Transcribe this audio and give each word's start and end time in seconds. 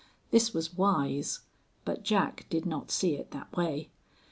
This 0.31 0.51
was 0.51 0.73
wise, 0.75 1.41
but 1.85 2.01
Jack 2.01 2.47
did 2.49 2.65
not 2.65 2.89
see 2.89 3.13
it 3.17 3.29
that 3.29 3.55
way. 3.55 3.91